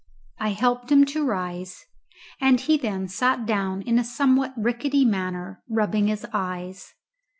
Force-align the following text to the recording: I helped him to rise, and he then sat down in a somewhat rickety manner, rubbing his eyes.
I 0.39 0.49
helped 0.53 0.91
him 0.91 1.05
to 1.05 1.23
rise, 1.23 1.85
and 2.39 2.59
he 2.59 2.75
then 2.75 3.07
sat 3.07 3.45
down 3.45 3.83
in 3.83 3.99
a 3.99 4.03
somewhat 4.03 4.51
rickety 4.57 5.05
manner, 5.05 5.61
rubbing 5.69 6.07
his 6.07 6.25
eyes. 6.33 6.95